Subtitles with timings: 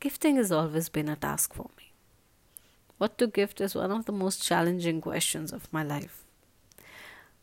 [0.00, 1.92] gifting has always been a task for me.
[2.98, 6.24] What to gift is one of the most challenging questions of my life.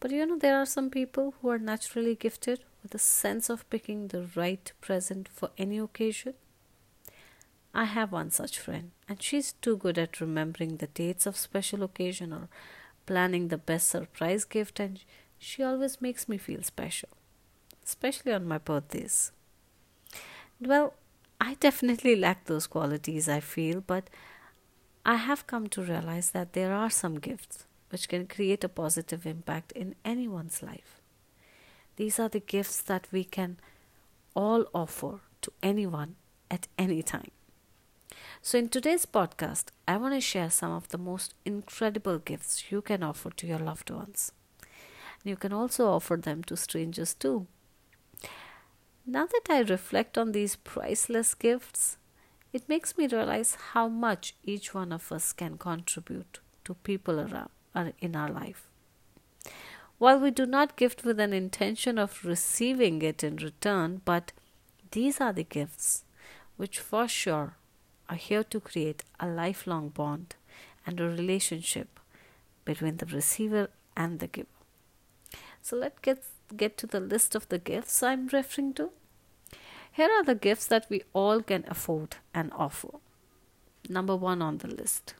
[0.00, 3.68] But you know, there are some people who are naturally gifted with a sense of
[3.70, 6.34] picking the right present for any occasion.
[7.74, 11.82] I have one such friend, and she's too good at remembering the dates of special
[11.82, 12.48] occasion or
[13.06, 15.02] planning the best surprise gift, and
[15.38, 17.08] she always makes me feel special,
[17.84, 19.32] especially on my birthdays.
[20.60, 20.94] Well,
[21.44, 24.08] I definitely lack those qualities, I feel, but
[25.04, 29.26] I have come to realize that there are some gifts which can create a positive
[29.26, 31.00] impact in anyone's life.
[31.96, 33.56] These are the gifts that we can
[34.36, 36.14] all offer to anyone
[36.48, 37.32] at any time.
[38.40, 42.82] So, in today's podcast, I want to share some of the most incredible gifts you
[42.82, 44.30] can offer to your loved ones.
[45.24, 47.48] You can also offer them to strangers too.
[49.06, 51.96] Now that I reflect on these priceless gifts,
[52.52, 57.50] it makes me realize how much each one of us can contribute to people around
[57.74, 58.68] uh, in our life.
[59.98, 64.32] While we do not gift with an intention of receiving it in return, but
[64.92, 66.04] these are the gifts
[66.56, 67.56] which for sure
[68.08, 70.36] are here to create a lifelong bond
[70.86, 71.98] and a relationship
[72.64, 74.48] between the receiver and the giver.
[75.60, 78.90] So let's get get to the list of the gifts I'm referring to.
[79.90, 82.88] Here are the gifts that we all can afford and offer.
[83.88, 85.14] Number one on the list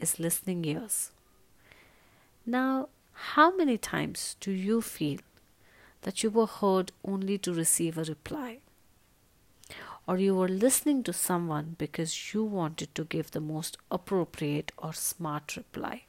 [0.00, 1.12] is listening ears.
[2.44, 5.18] Now, how many times do you feel
[6.02, 8.58] that you were heard only to receive a reply?
[10.06, 14.94] Or you were listening to someone because you wanted to give the most appropriate or
[14.94, 16.04] smart reply?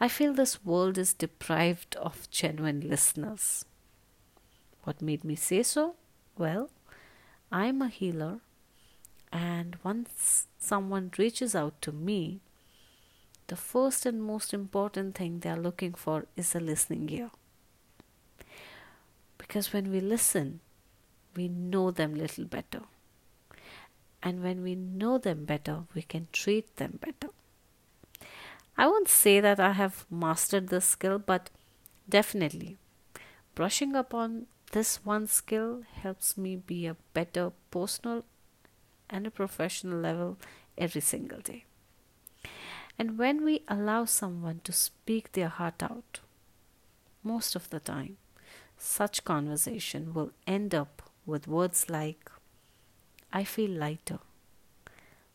[0.00, 3.64] I feel this world is deprived of genuine listeners.
[4.82, 5.94] What made me say so?
[6.36, 6.70] Well,
[7.52, 8.40] I'm a healer,
[9.32, 12.40] and once someone reaches out to me,
[13.46, 17.30] the first and most important thing they are looking for is a listening ear.
[19.38, 20.60] Because when we listen,
[21.36, 22.82] we know them little better.
[24.22, 27.33] And when we know them better, we can treat them better.
[28.76, 31.50] I won't say that I have mastered this skill, but
[32.08, 32.76] definitely
[33.54, 38.24] brushing up on this one skill helps me be a better personal
[39.08, 40.36] and a professional level
[40.76, 41.64] every single day.
[42.98, 46.20] And when we allow someone to speak their heart out,
[47.22, 48.16] most of the time,
[48.76, 52.30] such conversation will end up with words like,
[53.32, 54.18] I feel lighter.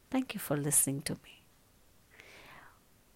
[0.10, 1.39] Thank you for listening to me.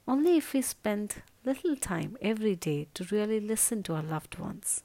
[0.08, 4.84] Only if we spend little time every day to really listen to our loved ones,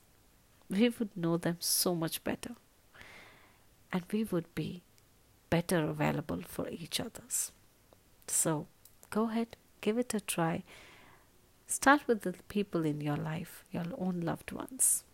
[0.70, 2.54] we would know them so much better.
[3.92, 4.82] And we would be
[5.50, 7.52] better available for each others.
[8.26, 8.66] So
[9.10, 10.62] go ahead, give it a try.
[11.66, 15.04] Start with the people in your life, your own loved ones.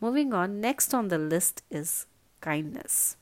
[0.00, 2.06] Moving on, next on the list is
[2.40, 3.16] kindness.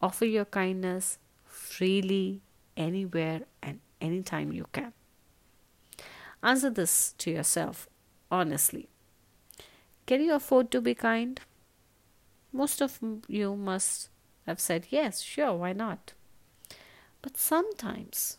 [0.00, 2.42] Offer your kindness freely,
[2.76, 4.92] anywhere, and anytime you can.
[6.42, 7.88] Answer this to yourself
[8.32, 8.88] honestly.
[10.06, 11.40] Can you afford to be kind?
[12.52, 12.98] Most of
[13.28, 14.08] you must
[14.46, 16.14] have said yes, sure, why not?
[17.20, 18.38] But sometimes,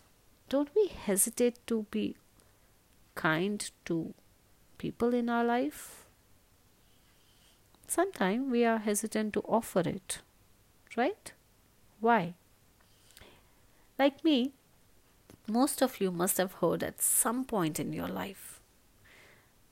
[0.50, 2.18] don't we hesitate to be
[3.16, 4.14] kind to
[4.78, 6.06] people in our life?
[7.88, 10.20] Sometimes we are hesitant to offer it,
[10.98, 11.32] right?
[12.00, 12.34] Why?
[13.98, 14.54] Like me,
[15.48, 18.60] most of you must have heard at some point in your life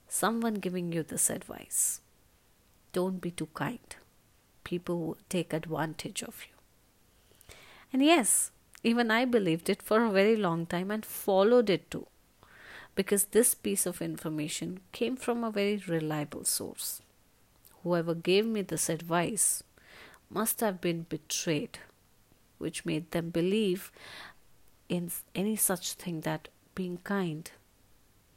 [0.08, 2.02] someone giving you this advice
[2.94, 3.96] don't be too kind.
[4.64, 7.56] People will take advantage of you.
[7.94, 8.52] And yes,
[8.84, 12.08] even I believed it for a very long time and followed it too,
[12.96, 17.02] because this piece of information came from a very reliable source.
[17.84, 19.64] Whoever gave me this advice
[20.30, 21.80] must have been betrayed,
[22.58, 23.92] which made them believe
[24.92, 27.50] in any such thing that being kind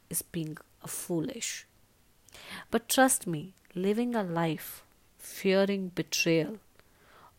[0.09, 0.57] is being
[0.87, 1.67] foolish.
[2.71, 4.83] But trust me, living a life
[5.17, 6.59] fearing betrayal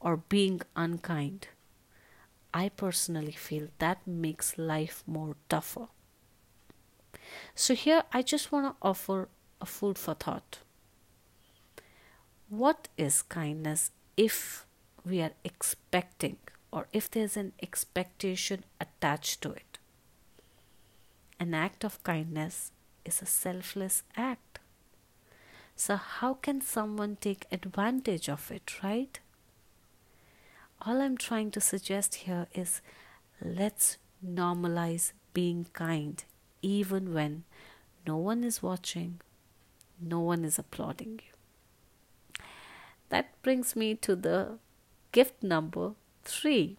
[0.00, 1.48] or being unkind,
[2.52, 5.88] I personally feel that makes life more tougher.
[7.54, 9.28] So, here I just want to offer
[9.62, 10.58] a food for thought.
[12.50, 14.66] What is kindness if
[15.04, 16.36] we are expecting
[16.76, 19.78] or if there's an expectation attached to it.
[21.40, 22.70] An act of kindness
[23.02, 24.58] is a selfless act.
[25.74, 29.18] So, how can someone take advantage of it, right?
[30.82, 32.82] All I'm trying to suggest here is
[33.42, 36.22] let's normalize being kind
[36.60, 37.44] even when
[38.06, 39.20] no one is watching,
[39.98, 42.44] no one is applauding you.
[43.08, 44.58] That brings me to the
[45.12, 45.94] gift number
[46.26, 46.76] three.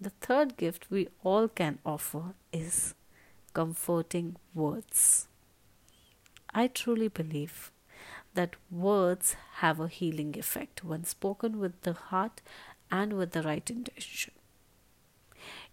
[0.00, 2.94] The third gift we all can offer is
[3.54, 5.28] comforting words.
[6.52, 7.70] I truly believe
[8.34, 12.40] that words have a healing effect when spoken with the heart
[12.90, 14.32] and with the right intention.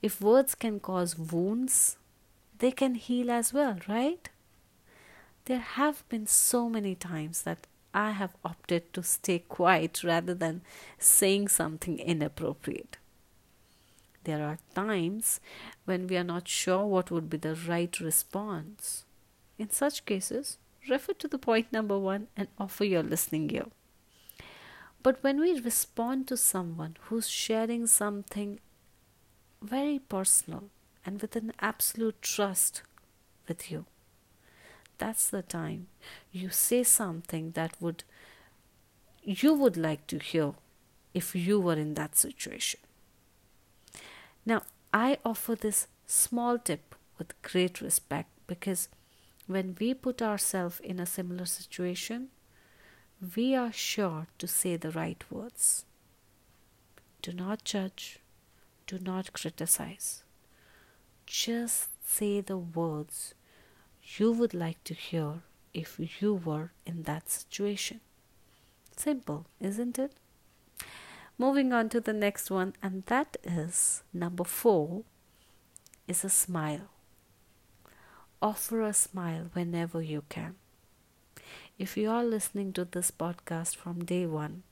[0.02, 1.98] If words can cause wounds,
[2.60, 4.30] they can heal as well, right?
[5.46, 10.62] There have been so many times that I have opted to stay quiet rather than
[11.00, 12.98] saying something inappropriate.
[14.28, 15.40] There are times
[15.86, 19.06] when we are not sure what would be the right response.
[19.58, 20.58] In such cases,
[20.90, 23.68] refer to the point number one and offer your listening ear.
[25.02, 28.60] But when we respond to someone who's sharing something
[29.62, 30.66] very personal
[31.06, 32.82] and with an absolute trust
[33.48, 33.86] with you,
[34.98, 35.88] that's the time
[36.34, 38.04] you say something that would
[39.24, 40.54] you would like to hear
[41.14, 42.82] if you were in that situation.
[44.48, 44.62] Now,
[44.94, 48.88] I offer this small tip with great respect because
[49.46, 52.30] when we put ourselves in a similar situation,
[53.36, 55.84] we are sure to say the right words.
[57.22, 58.20] Do not judge,
[58.86, 60.24] do not criticize.
[61.26, 63.34] Just say the words
[64.18, 65.42] you would like to hear
[65.74, 68.00] if you were in that situation.
[68.96, 70.14] Simple, isn't it?
[71.40, 75.04] Moving on to the next one, and that is number four
[76.08, 76.90] is a smile.
[78.42, 80.56] Offer a smile whenever you can.
[81.78, 84.64] If you are listening to this podcast from day one,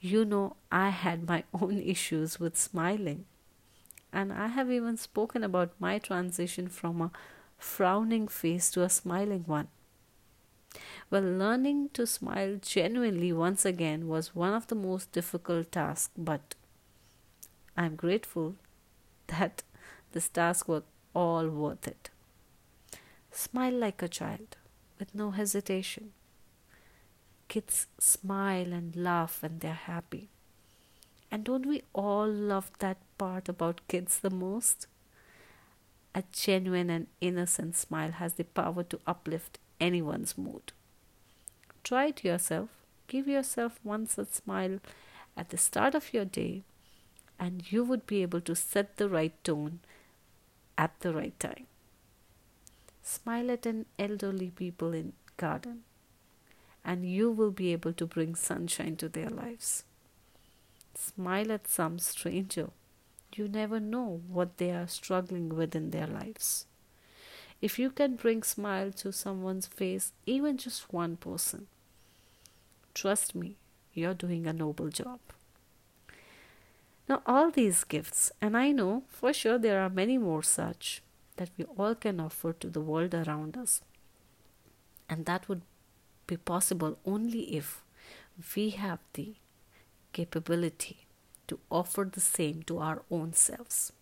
[0.00, 3.24] you know I had my own issues with smiling.
[4.12, 7.10] And I have even spoken about my transition from a
[7.56, 9.68] frowning face to a smiling one.
[11.10, 16.54] Well, learning to smile genuinely once again was one of the most difficult tasks, but
[17.76, 18.56] I'm grateful
[19.26, 19.62] that
[20.12, 20.82] this task was
[21.14, 22.10] all worth it.
[23.30, 24.56] Smile like a child
[24.98, 26.12] with no hesitation.
[27.48, 30.28] Kids smile and laugh when they're happy.
[31.30, 34.86] And don't we all love that part about kids the most?
[36.14, 39.58] A genuine and innocent smile has the power to uplift
[39.88, 40.72] anyone's mood.
[41.84, 42.68] Try it yourself.
[43.08, 44.78] Give yourself one such smile
[45.36, 46.62] at the start of your day,
[47.38, 49.80] and you would be able to set the right tone
[50.78, 51.66] at the right time.
[53.02, 55.82] Smile at an elderly people in garden,
[56.84, 59.84] and you will be able to bring sunshine to their lives.
[60.94, 62.70] Smile at some stranger.
[63.34, 66.66] You never know what they are struggling with in their lives.
[67.62, 71.68] If you can bring smile to someone's face, even just one person,
[72.92, 73.54] trust me,
[73.94, 75.20] you're doing a noble job.
[77.08, 81.02] Now, all these gifts, and I know for sure there are many more such
[81.36, 83.80] that we all can offer to the world around us.
[85.08, 85.62] And that would
[86.26, 87.84] be possible only if
[88.56, 89.34] we have the
[90.12, 91.06] capability
[91.46, 93.92] to offer the same to our own selves.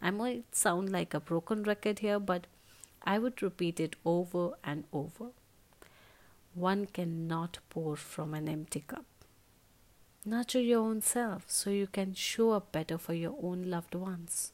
[0.00, 2.46] I might sound like a broken record here, but
[3.02, 5.30] I would repeat it over and over.
[6.54, 9.04] One cannot pour from an empty cup.
[10.24, 14.52] Nurture your own self so you can show up better for your own loved ones.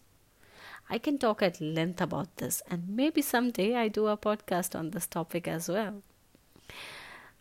[0.88, 4.90] I can talk at length about this, and maybe someday I do a podcast on
[4.90, 6.02] this topic as well.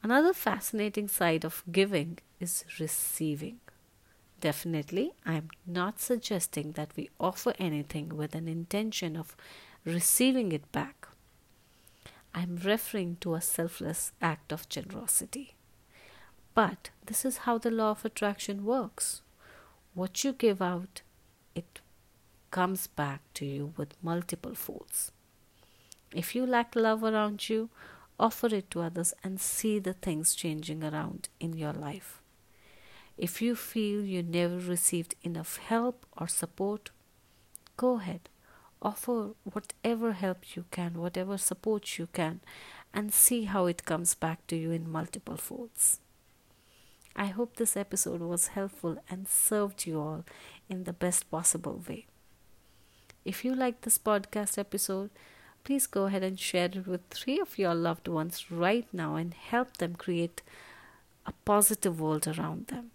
[0.01, 3.59] Another fascinating side of giving is receiving.
[4.43, 9.37] Definitely, I am not suggesting that we offer anything with an intention of
[9.85, 11.07] receiving it back.
[12.35, 15.55] I am referring to a selfless act of generosity.
[16.53, 19.21] But this is how the law of attraction works.
[19.93, 21.03] What you give out,
[21.55, 21.79] it
[22.51, 25.13] comes back to you with multiple folds.
[26.13, 27.69] If you lack love around you,
[28.19, 32.22] offer it to others and see the things changing around in your life.
[33.17, 36.89] If you feel you never received enough help or support,
[37.77, 38.29] go ahead.
[38.81, 42.41] Offer whatever help you can, whatever support you can,
[42.93, 45.99] and see how it comes back to you in multiple folds.
[47.15, 50.25] I hope this episode was helpful and served you all
[50.67, 52.07] in the best possible way.
[53.23, 55.11] If you like this podcast episode,
[55.63, 59.33] please go ahead and share it with three of your loved ones right now and
[59.33, 60.41] help them create
[61.25, 62.91] a positive world around them.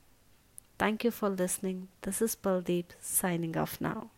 [0.79, 1.89] Thank you for listening.
[2.03, 4.11] This is Paldeep signing off now.